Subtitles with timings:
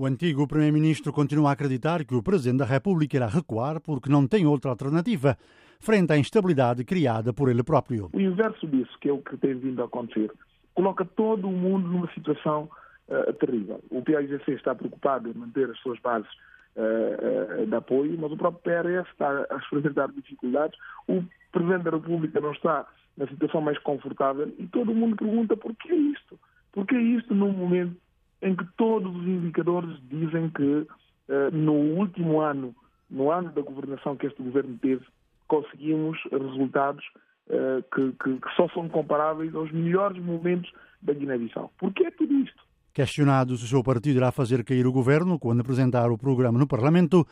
[0.00, 4.26] O antigo Primeiro-Ministro continua a acreditar que o Presidente da República irá recuar porque não
[4.26, 5.36] tem outra alternativa
[5.78, 8.08] frente à instabilidade criada por ele próprio.
[8.14, 10.32] O inverso disso, que é o que tem vindo a acontecer,
[10.72, 12.66] coloca todo o mundo numa situação
[13.08, 13.78] uh, terrível.
[13.90, 16.30] O PAIGC está preocupado em manter as suas bases
[16.76, 20.80] uh, uh, de apoio, mas o próprio PRS está a experimentar dificuldades.
[21.08, 21.22] O
[21.52, 22.86] Presidente da República não está
[23.18, 26.40] na situação mais confortável e todo o mundo pergunta por que isto?
[26.72, 27.94] Por que isto num momento
[28.42, 30.86] em que todos os indicadores dizem que
[31.28, 32.74] eh, no último ano,
[33.10, 35.04] no ano da governação que este governo teve,
[35.46, 37.04] conseguimos resultados
[37.48, 40.70] eh, que, que, que só são comparáveis aos melhores momentos
[41.02, 41.72] da Guiné-Bissau.
[41.78, 42.62] Por que tudo isto?
[42.92, 46.66] Questionado se o seu partido irá fazer cair o governo quando apresentar o programa no
[46.66, 47.26] Parlamento,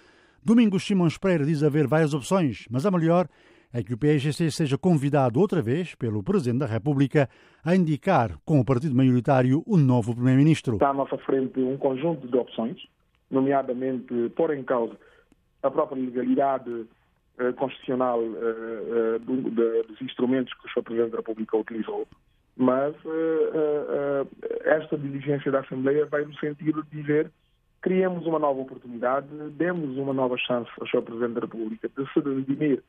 [0.44, 3.28] Domingos Simões Pereira diz haver várias opções, mas a melhor
[3.72, 7.28] é que o PSGC seja convidado outra vez pelo Presidente da República
[7.64, 10.74] a indicar, com o partido maioritário, o novo Primeiro-Ministro.
[10.74, 12.82] Está à nossa frente um conjunto de opções,
[13.30, 14.96] nomeadamente pôr em causa
[15.62, 16.86] a própria legalidade
[17.38, 20.82] eh, constitucional eh, eh, do, de, dos instrumentos que o Sr.
[20.82, 22.06] Presidente da República utilizou,
[22.56, 22.94] mas
[24.64, 27.30] esta diligência da Assembleia vai no sentido de dizer
[27.80, 31.02] criemos uma nova oportunidade, demos uma nova chance ao Sr.
[31.02, 32.82] Presidente da República de se redimir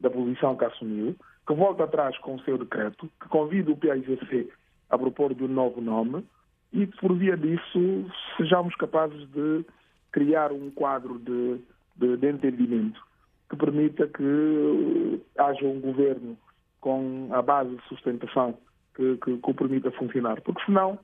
[0.00, 4.50] da posição que assumiu, que volta atrás com o seu decreto, que convida o PAIGC
[4.90, 6.24] a propor de um novo nome
[6.72, 9.64] e que, por via disso, sejamos capazes de
[10.10, 11.60] criar um quadro de,
[11.96, 13.00] de, de entendimento
[13.48, 16.36] que permita que haja um governo
[16.80, 18.56] com a base de sustentação
[18.94, 20.40] que, que, que o permita funcionar.
[20.42, 20.98] Porque, senão,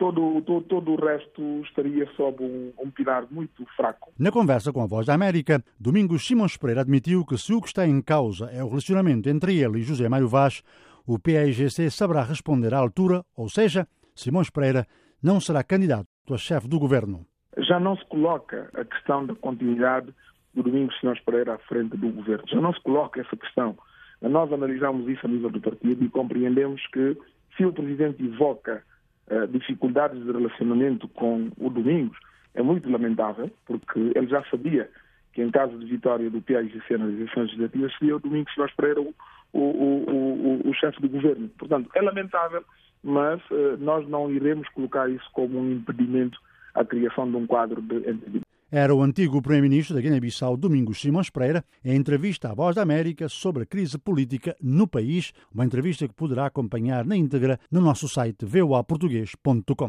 [0.00, 4.10] todo, todo, todo o resto estaria sob um, um pilar muito fraco.
[4.18, 7.68] Na conversa com a Voz da América, Domingos Simões Pereira admitiu que se o que
[7.68, 10.62] está em causa é o relacionamento entre ele e José Mário Vaz,
[11.06, 14.86] o PAIGC saberá responder à altura, ou seja, Simões Pereira
[15.22, 17.26] não será candidato a chefe do governo.
[17.58, 20.14] Já não se coloca a questão da continuidade
[20.54, 22.44] do Domingos Simões Pereira à frente do governo.
[22.48, 23.76] Já não se coloca essa questão.
[24.22, 27.18] Nós analisamos isso a nível do partido e compreendemos que
[27.54, 28.82] se o presidente evoca
[29.30, 32.18] uh, dificuldades de relacionamento com o Domingos
[32.54, 34.90] é muito lamentável, porque ele já sabia
[35.32, 39.00] que em caso de vitória do PAIGC nas eleições legislativas seria o Domingos Silva Pereira
[39.00, 39.14] o,
[39.52, 41.48] o, o, o, chefe do governo.
[41.58, 42.64] Portanto, é lamentável,
[43.02, 46.38] mas uh, nós não iremos colocar isso como um impedimento
[46.74, 48.49] à criação de um quadro de entendimento.
[48.72, 53.28] Era o antigo Primeiro-Ministro da Guiné-Bissau, Domingos Simões Pereira, em entrevista à Voz da América
[53.28, 58.08] sobre a crise política no país, uma entrevista que poderá acompanhar na íntegra no nosso
[58.08, 59.88] site voaportuguês.com.